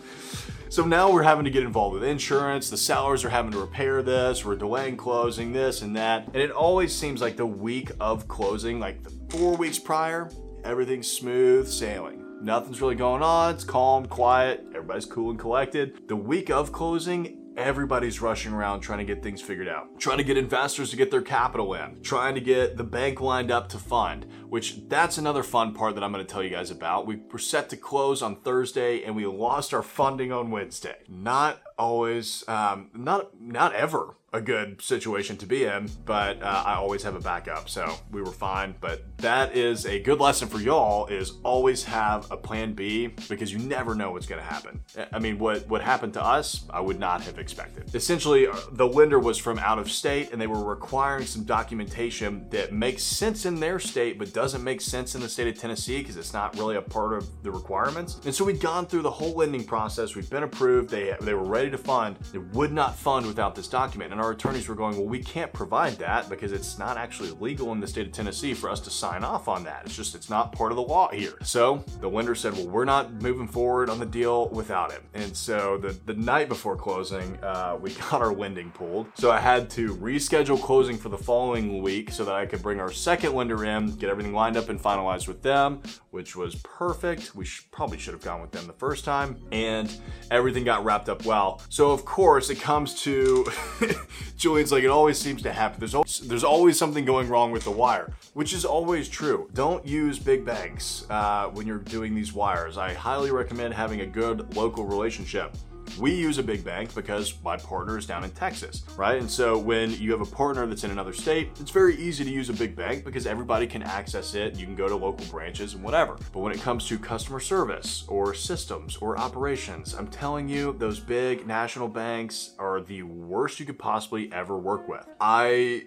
So 0.75 0.85
now 0.85 1.09
we're 1.09 1.23
having 1.23 1.45
to 1.45 1.53
get 1.53 1.63
involved 1.63 1.95
with 1.95 2.03
insurance. 2.03 2.69
The 2.69 2.77
sellers 2.77 3.25
are 3.25 3.29
having 3.29 3.53
to 3.53 3.61
repair 3.61 4.03
this. 4.03 4.45
We're 4.45 4.57
delaying 4.57 4.97
closing 4.97 5.53
this 5.53 5.83
and 5.83 5.95
that. 5.95 6.27
And 6.27 6.39
it 6.39 6.51
always 6.51 6.93
seems 6.93 7.21
like 7.21 7.37
the 7.37 7.47
week 7.47 7.93
of 8.01 8.27
closing, 8.27 8.81
like 8.81 9.05
the 9.05 9.11
four 9.31 9.57
weeks 9.57 9.79
prior, 9.79 10.29
everything's 10.65 11.09
smooth 11.09 11.69
sailing. 11.69 12.25
Nothing's 12.43 12.81
really 12.81 12.97
going 12.97 13.23
on. 13.23 13.55
It's 13.55 13.63
calm, 13.63 14.07
quiet. 14.07 14.67
Everybody's 14.75 15.07
cool 15.07 15.31
and 15.31 15.39
collected. 15.39 16.09
The 16.09 16.17
week 16.17 16.51
of 16.51 16.73
closing, 16.73 17.44
everybody's 17.57 18.21
rushing 18.21 18.53
around 18.53 18.81
trying 18.81 18.99
to 18.99 19.05
get 19.05 19.23
things 19.23 19.41
figured 19.41 19.69
out, 19.69 19.99
trying 19.99 20.19
to 20.19 20.25
get 20.25 20.37
investors 20.37 20.91
to 20.91 20.97
get 20.97 21.11
their 21.11 21.23
capital 21.23 21.75
in, 21.75 22.03
trying 22.03 22.35
to 22.35 22.41
get 22.41 22.77
the 22.77 22.85
bank 22.85 23.21
lined 23.21 23.51
up 23.51 23.69
to 23.71 23.79
fund, 23.79 24.27
which 24.49 24.89
that's 24.89 25.19
another 25.19 25.43
fun 25.43 25.75
part 25.75 25.95
that 25.95 26.05
I'm 26.05 26.13
going 26.13 26.25
to 26.25 26.33
tell 26.33 26.43
you 26.43 26.51
guys 26.51 26.71
about. 26.71 27.07
We 27.07 27.21
were 27.31 27.39
set 27.39 27.69
to 27.71 27.77
close 27.77 28.23
on 28.23 28.37
Thursday 28.37 29.03
and 29.05 29.15
we 29.15 29.27
lost 29.27 29.73
our 29.75 29.83
funding 29.83 30.33
on 30.33 30.51
Wednesday. 30.51 30.97
Not 31.09 31.61
always, 31.79 32.47
um, 32.49 32.91
not 32.95 33.41
not 33.41 33.75
ever 33.75 34.17
a 34.35 34.41
good 34.41 34.83
situation 34.83 35.37
to 35.37 35.47
be 35.47 35.65
in, 35.65 35.89
but 36.05 36.43
uh, 36.43 36.65
I 36.67 36.75
always 36.75 37.05
have 37.05 37.15
a 37.15 37.21
backup, 37.21 37.69
so 37.69 37.95
we 38.11 38.21
were 38.21 38.33
fine. 38.33 38.75
But 38.81 39.17
that 39.19 39.57
is 39.57 39.87
a 39.87 40.01
good 40.01 40.19
lesson 40.19 40.49
for 40.49 40.59
y'all: 40.61 41.07
is 41.07 41.35
always 41.45 41.85
have 41.85 42.31
a 42.33 42.37
plan 42.37 42.75
B 42.75 43.15
because 43.29 43.53
you 43.53 43.61
never 43.61 43.95
know 43.95 44.11
what's 44.11 44.27
going 44.27 44.41
to 44.41 44.47
happen. 44.47 44.83
I 45.13 45.21
mean, 45.21 45.39
what 45.39 45.69
what 45.69 45.83
happened 45.83 46.15
to 46.15 46.25
us, 46.25 46.65
I 46.71 46.81
would 46.81 46.99
not 46.99 47.23
have 47.23 47.39
expected. 47.39 47.95
Essentially, 47.95 48.49
uh, 48.49 48.57
the 48.73 48.87
lender 48.87 49.21
was 49.21 49.39
from 49.39 49.59
out 49.61 49.79
of 49.79 49.91
state, 49.91 50.33
and 50.33 50.41
they 50.41 50.49
were 50.49 50.63
requiring 50.63 51.27
some 51.27 51.45
documentation 51.45 52.49
that 52.51 52.73
makes 52.73 53.05
sense 53.05 53.47
in 53.47 53.61
their 53.61 53.79
state, 53.79 54.19
but 54.19 54.33
doesn't 54.33 54.65
make 54.65 54.81
sense 54.81 55.15
in 55.15 55.21
the 55.21 55.29
state 55.29 55.47
of 55.47 55.59
Tennessee 55.59 55.99
because 55.99 56.17
it's 56.17 56.33
not 56.33 56.59
really 56.59 56.75
a 56.75 56.83
part 56.83 57.13
of 57.13 57.29
the 57.45 57.53
requirements. 57.53 58.21
And 58.25 58.35
so 58.35 58.45
we'd 58.45 58.61
gone 58.61 58.87
through 58.87 59.03
the 59.03 59.11
whole 59.11 59.35
lending 59.35 59.65
process. 59.65 60.17
We'd 60.17 60.29
been 60.29 60.43
approved. 60.43 60.91
They 60.91 61.15
they 61.21 61.35
were 61.35 61.45
ready 61.45 61.64
to 61.71 61.79
fund. 61.79 62.17
They 62.33 62.39
would 62.39 62.73
not 62.73 62.97
fund 62.97 63.27
without 63.27 63.55
this 63.55 63.69
document, 63.69 64.13
and 64.13 64.21
our 64.21 64.33
attorneys 64.33 64.69
were 64.69 64.75
going, 64.75 64.97
well, 64.97 65.07
we 65.07 65.23
can't 65.23 65.53
provide 65.53 65.95
that 65.95 66.29
because 66.29 66.53
it's 66.53 66.79
not 66.79 66.97
actually 66.97 67.31
legal 67.33 67.73
in 67.73 67.81
the 67.81 67.87
state 67.87 68.07
of 68.07 68.13
Tennessee 68.13 68.55
for 68.55 68.69
us 68.69 68.81
to 68.81 68.91
sign 68.91 69.25
off 69.25 69.49
on 69.49 69.65
that. 69.65 69.83
It's 69.85 69.97
just, 69.97 70.15
it's 70.15 70.31
not 70.31 70.53
part 70.53 70.73
of 70.73 70.77
the 70.77 70.83
law 70.83 71.09
here. 71.11 71.35
So 71.43 71.85
the 72.01 72.09
lender 72.09 72.35
said, 72.35 72.55
well, 72.55 72.69
we're 72.69 72.85
not 72.85 73.13
moving 73.23 73.49
forward 73.49 73.91
on 73.91 73.99
the 73.99 74.07
deal 74.07 74.49
without 74.49 74.93
it. 74.93 75.03
And 75.15 75.37
so 75.37 75.79
the, 75.79 75.97
the 76.07 76.15
night 76.15 76.49
before 76.49 76.77
closing, 76.77 77.39
uh, 77.43 77.79
we 77.81 77.93
got 78.11 78.21
our 78.21 78.33
lending 78.33 78.71
pulled. 78.71 79.07
So 79.15 79.31
I 79.31 79.41
had 79.41 79.71
to 79.71 79.95
reschedule 79.97 80.61
closing 80.61 80.97
for 80.97 81.09
the 81.09 81.19
following 81.19 81.83
week 81.83 82.11
so 82.11 82.25
that 82.25 82.35
I 82.35 82.47
could 82.47 82.63
bring 82.63 82.81
our 82.81 82.93
second 82.93 83.35
lender 83.35 83.65
in, 83.65 83.95
get 83.97 84.11
everything 84.11 84.33
lined 84.33 84.57
up 84.57 84.69
and 84.69 84.81
finalized 84.81 85.29
with 85.29 85.43
them, 85.43 85.83
which 86.11 86.37
was 86.37 86.57
perfect. 86.57 87.35
We 87.35 87.45
sh- 87.45 87.67
probably 87.71 87.99
should 87.99 88.15
have 88.15 88.23
gone 88.23 88.41
with 88.41 88.53
them 88.53 88.67
the 88.67 88.73
first 88.73 89.05
time. 89.05 89.37
And 89.53 89.95
everything 90.31 90.65
got 90.65 90.85
wrapped 90.85 91.09
up 91.09 91.25
well. 91.25 91.54
So 91.69 91.91
of 91.91 92.05
course 92.05 92.51
it 92.51 92.61
comes 92.61 93.03
to 93.03 93.47
Julian's 94.37 94.73
like 94.73 94.85
it 94.85 94.91
always 94.91 95.19
seems 95.19 95.43
to 95.43 95.53
happen. 95.53 95.81
There's 95.81 95.95
always, 95.95 96.21
there's 96.21 96.45
always 96.45 96.79
something 96.79 97.05
going 97.05 97.29
wrong 97.29 97.51
with 97.51 97.65
the 97.65 97.71
wire, 97.71 98.13
which 98.35 98.53
is 98.53 98.65
always 98.65 99.09
true. 99.09 99.49
Don't 99.55 99.87
use 99.87 100.19
big 100.19 100.45
banks 100.45 101.07
uh, 101.11 101.49
when 101.53 101.67
you're 101.67 101.79
doing 101.79 102.15
these 102.15 102.33
wires. 102.33 102.79
I 102.79 102.93
highly 102.95 103.31
recommend 103.31 103.75
having 103.75 104.01
a 104.01 104.07
good 104.07 104.57
local 104.57 104.85
relationship. 104.85 105.55
We 105.99 106.15
use 106.15 106.39
a 106.39 106.43
big 106.43 106.65
bank 106.65 106.95
because 106.95 107.35
my 107.45 107.57
partner 107.57 107.97
is 107.97 108.07
down 108.07 108.25
in 108.25 108.31
Texas, 108.31 108.83
right? 108.97 109.19
And 109.19 109.31
so 109.31 109.59
when 109.59 109.93
you 109.93 110.11
have 110.13 110.21
a 110.21 110.27
partner 110.27 110.67
that's 110.67 110.85
in 110.85 110.91
another 110.91 111.13
state, 111.13 111.51
it's 111.61 111.71
very 111.71 111.97
easy 111.97 112.25
to 112.25 112.31
use 112.31 112.49
a 112.49 112.53
big 112.53 112.75
bank 112.75 113.05
because 113.05 113.27
everybody 113.27 113.67
can 113.67 113.83
access 113.83 114.35
it. 114.35 114.57
You 114.57 114.67
can 114.67 114.75
go 114.75 114.89
to 114.89 114.97
local 114.97 115.25
branches 115.27 115.75
and 115.75 115.83
whatever. 115.83 116.17
But 116.33 116.41
when 116.41 116.53
it 116.53 116.61
comes 116.61 116.87
to 116.89 116.99
customer 116.99 117.41
service 117.41 118.05
or 118.09 118.35
systems 118.35 118.97
or 118.97 119.19
operations, 119.19 119.95
I'm 119.95 120.09
telling 120.09 120.49
you, 120.49 120.75
those 120.79 120.99
big 120.99 121.47
national 121.47 121.89
banks 121.89 122.55
are 122.59 122.81
the 122.81 123.03
worst 123.03 123.61
you 123.61 123.67
could 123.67 123.79
possibly 123.79 124.33
ever 124.33 124.59
work 124.59 124.89
with. 124.89 125.07
I 125.21 125.85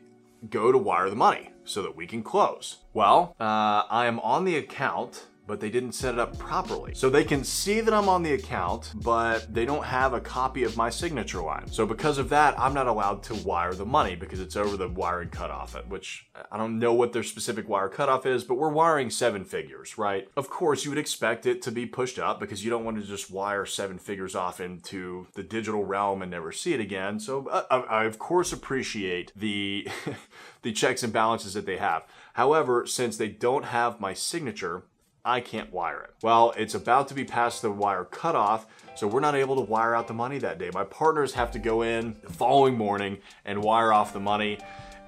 go 0.49 0.71
to 0.71 0.77
wire 0.77 1.09
the 1.09 1.15
money 1.15 1.49
so 1.63 1.81
that 1.81 1.95
we 1.95 2.07
can 2.07 2.23
close. 2.23 2.77
Well, 2.93 3.35
uh, 3.39 3.83
I 3.89 4.05
am 4.05 4.19
on 4.19 4.45
the 4.45 4.55
account 4.55 5.25
but 5.47 5.59
they 5.59 5.69
didn't 5.69 5.93
set 5.93 6.13
it 6.13 6.19
up 6.19 6.37
properly. 6.37 6.93
So 6.93 7.09
they 7.09 7.23
can 7.23 7.43
see 7.43 7.81
that 7.81 7.93
I'm 7.93 8.09
on 8.09 8.21
the 8.21 8.33
account, 8.33 8.91
but 8.95 9.53
they 9.53 9.65
don't 9.65 9.85
have 9.85 10.13
a 10.13 10.19
copy 10.19 10.63
of 10.63 10.77
my 10.77 10.89
signature 10.89 11.41
line. 11.41 11.67
So 11.71 11.85
because 11.85 12.17
of 12.17 12.29
that, 12.29 12.59
I'm 12.59 12.73
not 12.73 12.87
allowed 12.87 13.23
to 13.23 13.35
wire 13.35 13.73
the 13.73 13.85
money 13.85 14.15
because 14.15 14.39
it's 14.39 14.55
over 14.55 14.75
the 14.75 14.89
wiring 14.89 15.29
cutoff, 15.29 15.73
which 15.87 16.27
I 16.51 16.57
don't 16.57 16.79
know 16.79 16.93
what 16.93 17.13
their 17.13 17.23
specific 17.23 17.69
wire 17.69 17.89
cutoff 17.89 18.25
is, 18.25 18.43
but 18.43 18.55
we're 18.55 18.69
wiring 18.69 19.09
seven 19.09 19.45
figures, 19.45 19.97
right? 19.97 20.27
Of 20.35 20.49
course, 20.49 20.83
you 20.83 20.91
would 20.91 20.97
expect 20.97 21.45
it 21.45 21.61
to 21.63 21.71
be 21.71 21.85
pushed 21.85 22.19
up 22.19 22.39
because 22.39 22.63
you 22.63 22.69
don't 22.69 22.83
want 22.83 22.99
to 22.99 23.03
just 23.03 23.31
wire 23.31 23.65
seven 23.65 23.97
figures 23.97 24.35
off 24.35 24.59
into 24.59 25.27
the 25.33 25.43
digital 25.43 25.83
realm 25.85 26.21
and 26.21 26.31
never 26.31 26.51
see 26.51 26.73
it 26.73 26.81
again. 26.81 27.19
So 27.19 27.47
uh, 27.47 27.63
I, 27.71 27.77
I 27.77 28.03
of 28.03 28.19
course 28.19 28.51
appreciate 28.51 29.31
the 29.35 29.87
the 30.61 30.73
checks 30.73 31.03
and 31.03 31.13
balances 31.13 31.53
that 31.53 31.65
they 31.65 31.77
have. 31.77 32.03
However, 32.33 32.85
since 32.85 33.17
they 33.17 33.29
don't 33.29 33.65
have 33.65 33.99
my 33.99 34.13
signature, 34.13 34.83
I 35.27 35.41
can't 35.41 35.73
wire 35.73 36.03
it. 36.03 36.11
Well, 36.23 36.53
it's 36.55 36.73
about 36.73 37.09
to 37.09 37.13
be 37.13 37.25
past 37.25 37.61
the 37.61 37.69
wire 37.69 38.05
cutoff, 38.05 38.65
so 38.95 39.07
we're 39.07 39.19
not 39.19 39.35
able 39.35 39.57
to 39.57 39.61
wire 39.61 39.93
out 39.93 40.07
the 40.07 40.13
money 40.13 40.37
that 40.37 40.57
day. 40.57 40.69
My 40.73 40.85
partners 40.85 41.33
have 41.33 41.51
to 41.51 41.59
go 41.59 41.81
in 41.81 42.15
the 42.23 42.31
following 42.31 42.77
morning 42.77 43.17
and 43.43 43.61
wire 43.61 43.91
off 43.91 44.13
the 44.13 44.21
money, 44.21 44.57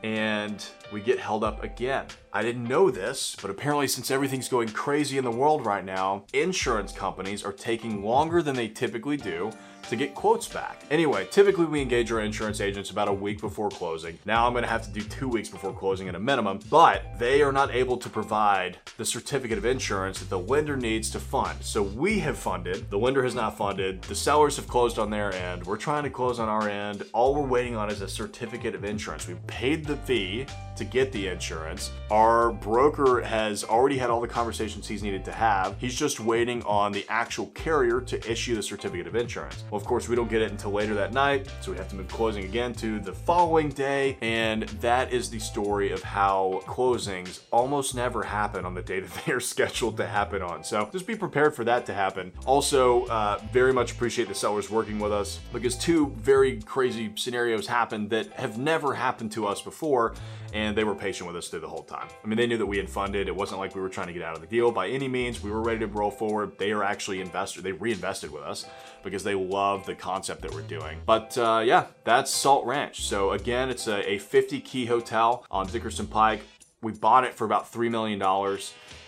and 0.03 0.61
we 0.91 1.01
get 1.01 1.19
held 1.19 1.43
up 1.43 1.63
again. 1.63 2.05
I 2.31 2.41
didn't 2.41 2.67
know 2.67 2.91
this, 2.91 3.35
but 3.41 3.49
apparently, 3.49 3.87
since 3.87 4.11
everything's 4.11 4.47
going 4.47 4.69
crazy 4.69 5.17
in 5.17 5.23
the 5.23 5.31
world 5.31 5.65
right 5.65 5.83
now, 5.83 6.25
insurance 6.33 6.91
companies 6.91 7.43
are 7.43 7.51
taking 7.51 8.03
longer 8.03 8.41
than 8.41 8.55
they 8.55 8.67
typically 8.67 9.17
do 9.17 9.51
to 9.89 9.95
get 9.95 10.13
quotes 10.13 10.47
back. 10.47 10.83
Anyway, 10.91 11.27
typically 11.31 11.65
we 11.65 11.81
engage 11.81 12.11
our 12.11 12.19
insurance 12.19 12.61
agents 12.61 12.91
about 12.91 13.07
a 13.07 13.13
week 13.13 13.41
before 13.41 13.69
closing. 13.69 14.19
Now 14.23 14.45
I'm 14.45 14.53
gonna 14.53 14.67
have 14.67 14.83
to 14.83 14.91
do 14.91 15.01
two 15.01 15.27
weeks 15.27 15.49
before 15.49 15.73
closing 15.73 16.07
at 16.07 16.15
a 16.15 16.19
minimum, 16.19 16.59
but 16.69 17.03
they 17.17 17.41
are 17.41 17.51
not 17.51 17.73
able 17.73 17.97
to 17.97 18.09
provide 18.09 18.77
the 18.97 19.05
certificate 19.05 19.57
of 19.57 19.65
insurance 19.65 20.19
that 20.19 20.29
the 20.29 20.37
lender 20.37 20.77
needs 20.77 21.09
to 21.11 21.19
fund. 21.19 21.57
So 21.61 21.81
we 21.81 22.19
have 22.19 22.37
funded, 22.37 22.91
the 22.91 22.99
lender 22.99 23.23
has 23.23 23.33
not 23.33 23.57
funded, 23.57 24.03
the 24.03 24.15
sellers 24.15 24.57
have 24.57 24.67
closed 24.67 24.99
on 24.99 25.09
their 25.09 25.33
end, 25.33 25.65
we're 25.65 25.77
trying 25.77 26.03
to 26.03 26.09
close 26.11 26.39
on 26.39 26.49
our 26.49 26.69
end. 26.69 27.03
All 27.11 27.33
we're 27.33 27.47
waiting 27.47 27.75
on 27.75 27.89
is 27.89 28.01
a 28.01 28.07
certificate 28.07 28.75
of 28.75 28.85
insurance. 28.85 29.27
We 29.27 29.35
paid 29.47 29.85
the 29.85 29.97
fee 29.97 30.45
to 30.79 30.85
get 30.85 31.11
the 31.11 31.27
insurance. 31.27 31.91
Our 32.09 32.51
broker 32.51 33.21
has 33.21 33.63
already 33.63 33.97
had 33.97 34.09
all 34.09 34.21
the 34.21 34.27
conversations 34.27 34.87
he's 34.87 35.03
needed 35.03 35.23
to 35.25 35.31
have. 35.31 35.75
He's 35.77 35.93
just 35.93 36.19
waiting 36.19 36.63
on 36.63 36.91
the 36.91 37.05
actual 37.09 37.47
carrier 37.47 38.01
to 38.01 38.31
issue 38.31 38.55
the 38.55 38.63
certificate 38.63 39.05
of 39.05 39.15
insurance. 39.15 39.63
Well, 39.69 39.79
of 39.79 39.85
course, 39.85 40.09
we 40.09 40.15
don't 40.15 40.29
get 40.29 40.41
it 40.41 40.51
until 40.51 40.71
later 40.71 40.95
that 40.95 41.13
night, 41.13 41.51
so 41.61 41.71
we 41.71 41.77
have 41.77 41.89
to 41.89 41.95
move 41.95 42.07
closing 42.07 42.45
again 42.45 42.73
to 42.75 42.99
the 42.99 43.11
following 43.11 43.69
day. 43.69 44.17
And 44.21 44.63
that 44.81 45.11
is 45.11 45.29
the 45.29 45.39
story 45.39 45.91
of 45.91 46.01
how 46.01 46.61
closings 46.65 47.41
almost 47.51 47.93
never 47.93 48.23
happen 48.23 48.65
on 48.65 48.73
the 48.73 48.81
day 48.81 49.01
that 49.01 49.11
they 49.25 49.33
are 49.33 49.39
scheduled 49.41 49.97
to 49.97 50.07
happen 50.07 50.41
on. 50.41 50.63
So 50.63 50.89
just 50.91 51.05
be 51.05 51.15
prepared 51.15 51.55
for 51.55 51.65
that 51.65 51.85
to 51.87 51.93
happen. 51.93 52.31
Also, 52.45 53.05
uh, 53.07 53.39
very 53.51 53.73
much 53.73 53.91
appreciate 53.91 54.29
the 54.29 54.35
sellers 54.35 54.69
working 54.69 54.97
with 54.97 55.11
us 55.11 55.39
because 55.51 55.75
two 55.75 56.15
very 56.17 56.61
crazy 56.61 57.11
scenarios 57.15 57.67
happened 57.67 58.09
that 58.11 58.31
have 58.33 58.57
never 58.57 58.93
happened 58.93 59.33
to 59.33 59.45
us 59.45 59.61
before 59.61 60.15
and 60.53 60.75
they 60.75 60.83
were 60.83 60.95
patient 60.95 61.27
with 61.27 61.35
us 61.35 61.47
through 61.47 61.61
the 61.61 61.67
whole 61.67 61.83
time. 61.83 62.07
I 62.23 62.27
mean, 62.27 62.37
they 62.37 62.47
knew 62.47 62.57
that 62.57 62.65
we 62.65 62.77
had 62.77 62.89
funded. 62.89 63.27
It 63.27 63.35
wasn't 63.35 63.59
like 63.59 63.75
we 63.75 63.81
were 63.81 63.89
trying 63.89 64.07
to 64.07 64.13
get 64.13 64.21
out 64.21 64.35
of 64.35 64.41
the 64.41 64.47
deal 64.47 64.71
by 64.71 64.87
any 64.87 65.07
means. 65.07 65.41
We 65.41 65.51
were 65.51 65.61
ready 65.61 65.79
to 65.79 65.87
roll 65.87 66.11
forward. 66.11 66.57
They 66.57 66.71
are 66.71 66.83
actually 66.83 67.21
invested. 67.21 67.63
They 67.63 67.71
reinvested 67.71 68.31
with 68.31 68.43
us 68.43 68.65
because 69.03 69.23
they 69.23 69.35
love 69.35 69.85
the 69.85 69.95
concept 69.95 70.41
that 70.41 70.53
we're 70.53 70.61
doing. 70.61 70.99
But 71.05 71.37
uh, 71.37 71.63
yeah, 71.65 71.87
that's 72.03 72.31
Salt 72.31 72.65
Ranch. 72.65 73.03
So 73.03 73.31
again, 73.31 73.69
it's 73.69 73.87
a, 73.87 74.07
a 74.09 74.17
50 74.17 74.59
key 74.61 74.85
hotel 74.85 75.45
on 75.51 75.67
Dickerson 75.67 76.07
Pike. 76.07 76.41
We 76.81 76.93
bought 76.93 77.25
it 77.25 77.33
for 77.33 77.45
about 77.45 77.71
$3 77.71 77.91
million, 77.91 78.21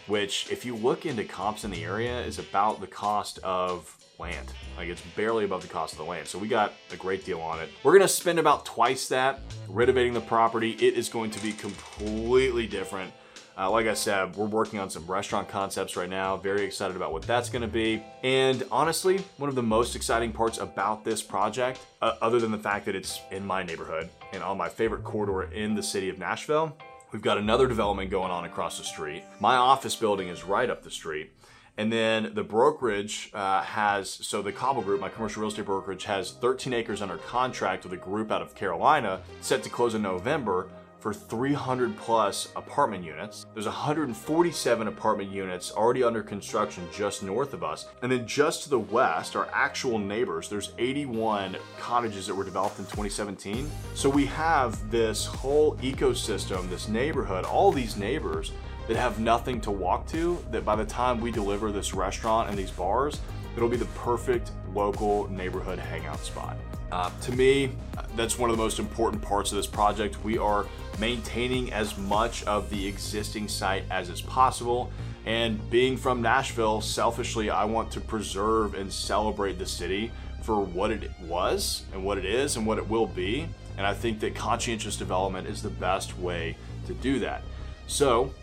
which 0.08 0.52
if 0.52 0.66
you 0.66 0.76
look 0.76 1.06
into 1.06 1.24
comps 1.24 1.64
in 1.64 1.72
the 1.72 1.84
area 1.84 2.22
is 2.22 2.38
about 2.38 2.82
the 2.82 2.88
cost 2.88 3.40
of 3.44 3.98
land. 4.20 4.54
Like 4.78 4.90
it's 4.90 5.02
barely 5.16 5.46
above 5.46 5.62
the 5.62 5.68
cost 5.68 5.94
of 5.94 5.98
the 6.00 6.06
land. 6.06 6.28
So 6.28 6.38
we 6.38 6.48
got 6.48 6.74
a 6.92 6.96
great 6.96 7.26
deal 7.26 7.42
on 7.42 7.60
it. 7.60 7.70
We're 7.84 7.94
gonna 7.94 8.08
spend 8.08 8.40
about 8.40 8.66
twice 8.66 9.08
that 9.10 9.40
renovating 9.68 10.14
the 10.14 10.22
property. 10.22 10.72
It 10.74 10.96
is 10.96 11.10
going 11.10 11.32
to 11.32 11.42
be 11.42 11.54
completely 11.54 12.68
different. 12.68 13.14
Uh, 13.58 13.70
like 13.70 13.86
I 13.86 13.94
said, 13.94 14.36
we're 14.36 14.48
working 14.48 14.80
on 14.80 14.90
some 14.90 15.06
restaurant 15.06 15.50
concepts 15.50 15.98
right 15.98 16.10
now. 16.10 16.38
Very 16.38 16.64
excited 16.64 16.96
about 16.96 17.12
what 17.12 17.24
that's 17.24 17.50
going 17.50 17.62
to 17.62 17.68
be. 17.68 18.02
And 18.24 18.64
honestly, 18.72 19.18
one 19.38 19.50
of 19.50 19.56
the 19.56 19.64
most 19.64 19.96
exciting 19.96 20.32
parts 20.32 20.58
about 20.58 21.04
this 21.04 21.22
project, 21.22 21.80
uh, 22.02 22.16
other 22.22 22.40
than 22.40 22.52
the 22.52 22.58
fact 22.58 22.86
that 22.86 22.96
it's 22.96 23.20
in 23.30 23.46
my 23.46 23.62
neighborhood 23.62 24.10
and 24.32 24.42
on 24.42 24.58
my 24.58 24.70
favorite 24.70 25.04
corridor 25.04 25.52
in 25.54 25.76
the 25.76 25.84
city 25.84 26.08
of 26.08 26.18
Nashville, 26.18 26.76
we've 27.12 27.22
got 27.22 27.38
another 27.38 27.68
development 27.68 28.10
going 28.10 28.32
on 28.32 28.46
across 28.46 28.78
the 28.78 28.84
street. 28.84 29.24
My 29.40 29.56
office 29.56 29.96
building 29.96 30.28
is 30.28 30.44
right 30.44 30.70
up 30.70 30.84
the 30.84 30.92
street. 30.92 31.32
And 31.78 31.92
then 31.92 32.34
the 32.34 32.44
brokerage 32.44 33.32
uh, 33.34 33.62
has, 33.64 34.10
so 34.10 34.42
the 34.42 34.52
Cauble 34.52 34.82
Group, 34.82 35.00
my 35.00 35.10
commercial 35.10 35.42
real 35.42 35.50
estate 35.50 35.66
brokerage, 35.66 36.04
has 36.04 36.32
13 36.32 36.74
acres 36.74 37.02
under 37.02 37.18
contract 37.18 37.84
with 37.84 37.94
a 37.94 37.98
group 37.98 38.30
out 38.30 38.42
of 38.42 38.54
Carolina 38.56 39.22
set 39.40 39.64
to 39.64 39.70
close 39.70 39.96
in 39.96 40.02
November 40.02 40.68
for 41.02 41.14
300 41.14 41.98
plus 41.98 42.50
apartment 42.56 43.04
units. 43.04 43.48
There's 43.54 43.66
147 43.66 44.88
apartment 44.88 45.32
units 45.32 45.72
already 45.72 46.04
under 46.04 46.22
construction 46.22 46.88
just 46.94 47.24
north 47.24 47.54
of 47.54 47.64
us. 47.64 47.88
And 48.04 48.12
then 48.12 48.28
just 48.28 48.64
to 48.64 48.70
the 48.70 48.80
west, 48.80 49.36
our 49.36 49.50
actual 49.52 49.98
neighbors, 49.98 50.48
there's 50.48 50.74
81 50.78 51.58
cottages 51.80 52.28
that 52.28 52.36
were 52.36 52.44
developed 52.44 52.78
in 52.78 52.86
2017. 52.86 53.70
So 53.96 54.10
we 54.10 54.28
have 54.28 54.92
this 54.92 55.26
whole 55.26 55.76
ecosystem, 55.78 56.70
this 56.70 56.88
neighborhood, 56.88 57.46
all 57.46 57.72
these 57.72 57.98
neighbors 57.98 58.52
that 58.88 58.96
have 58.96 59.20
nothing 59.20 59.60
to 59.62 59.72
walk 59.72 60.08
to, 60.10 60.44
that 60.52 60.64
by 60.64 60.76
the 60.76 60.86
time 60.86 61.20
we 61.20 61.32
deliver 61.32 61.72
this 61.72 61.96
restaurant 61.96 62.50
and 62.50 62.58
these 62.58 62.72
bars, 62.72 63.20
it'll 63.56 63.70
be 63.70 63.78
the 63.78 63.86
perfect 63.86 64.52
local 64.76 65.28
neighborhood 65.32 65.80
hangout 65.80 66.20
spot. 66.20 66.58
Uh, 66.92 67.10
to 67.22 67.32
me, 67.32 67.72
that's 68.16 68.38
one 68.38 68.50
of 68.50 68.58
the 68.58 68.62
most 68.62 68.80
important 68.80 69.22
parts 69.22 69.52
of 69.52 69.56
this 69.56 69.68
project. 69.68 70.22
We 70.24 70.38
are 70.38 70.66
maintaining 71.02 71.74
as 71.74 71.98
much 71.98 72.44
of 72.44 72.70
the 72.70 72.88
existing 72.88 73.48
site 73.48 73.84
as 73.90 74.08
is 74.08 74.22
possible. 74.22 74.92
And 75.26 75.70
being 75.72 75.98
from 75.98 76.22
Nashville, 76.22 76.80
selfishly, 76.80 77.50
I 77.50 77.66
want 77.66 77.92
to 77.94 78.00
preserve 78.00 78.76
and 78.76 78.94
celebrate 78.94 79.58
the 79.58 79.66
city 79.66 80.12
for 80.44 80.62
what 80.62 80.92
it 80.92 81.12
was 81.24 81.84
and 81.92 82.06
what 82.06 82.20
it 82.20 82.26
is 82.26 82.56
and 82.56 82.66
what 82.66 82.78
it 82.78 82.88
will 82.88 83.08
be. 83.08 83.48
And 83.78 83.86
I 83.86 83.96
think 83.96 84.20
that 84.20 84.36
conscientious 84.36 84.96
development 84.96 85.48
is 85.48 85.64
the 85.64 85.70
best 85.70 86.18
way 86.20 86.56
to 86.86 86.94
do 86.94 87.20
that. 87.20 87.42
So, 87.88 88.34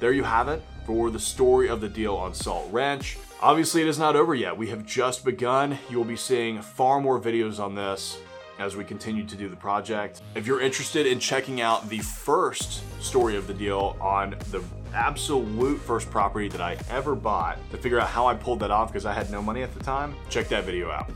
there 0.00 0.12
you 0.12 0.24
have 0.24 0.48
it 0.48 0.62
for 0.86 1.10
the 1.10 1.20
story 1.20 1.68
of 1.68 1.82
the 1.82 1.88
deal 1.88 2.16
on 2.16 2.32
Salt 2.32 2.72
Ranch. 2.72 3.18
Obviously, 3.42 3.82
it 3.82 3.88
is 3.88 3.98
not 3.98 4.16
over 4.16 4.34
yet. 4.34 4.56
We 4.56 4.68
have 4.68 4.86
just 4.86 5.24
begun. 5.24 5.78
You 5.90 5.98
will 5.98 6.04
be 6.04 6.16
seeing 6.16 6.62
far 6.62 7.00
more 7.00 7.20
videos 7.20 7.60
on 7.60 7.74
this 7.74 8.18
as 8.58 8.76
we 8.76 8.84
continue 8.84 9.24
to 9.24 9.36
do 9.36 9.48
the 9.48 9.56
project. 9.56 10.22
If 10.34 10.46
you're 10.46 10.60
interested 10.60 11.06
in 11.06 11.18
checking 11.18 11.60
out 11.60 11.88
the 11.88 11.98
first 11.98 12.82
story 13.02 13.36
of 13.36 13.46
the 13.46 13.54
deal 13.54 13.96
on 14.00 14.36
the 14.50 14.62
absolute 14.94 15.78
first 15.80 16.10
property 16.10 16.48
that 16.48 16.60
I 16.60 16.76
ever 16.90 17.14
bought 17.14 17.58
to 17.70 17.76
figure 17.76 18.00
out 18.00 18.08
how 18.08 18.26
I 18.26 18.34
pulled 18.34 18.60
that 18.60 18.70
off 18.70 18.92
because 18.92 19.06
I 19.06 19.12
had 19.12 19.30
no 19.30 19.42
money 19.42 19.62
at 19.62 19.72
the 19.74 19.80
time, 19.82 20.14
check 20.30 20.48
that 20.48 20.64
video 20.64 20.90
out. 20.90 21.10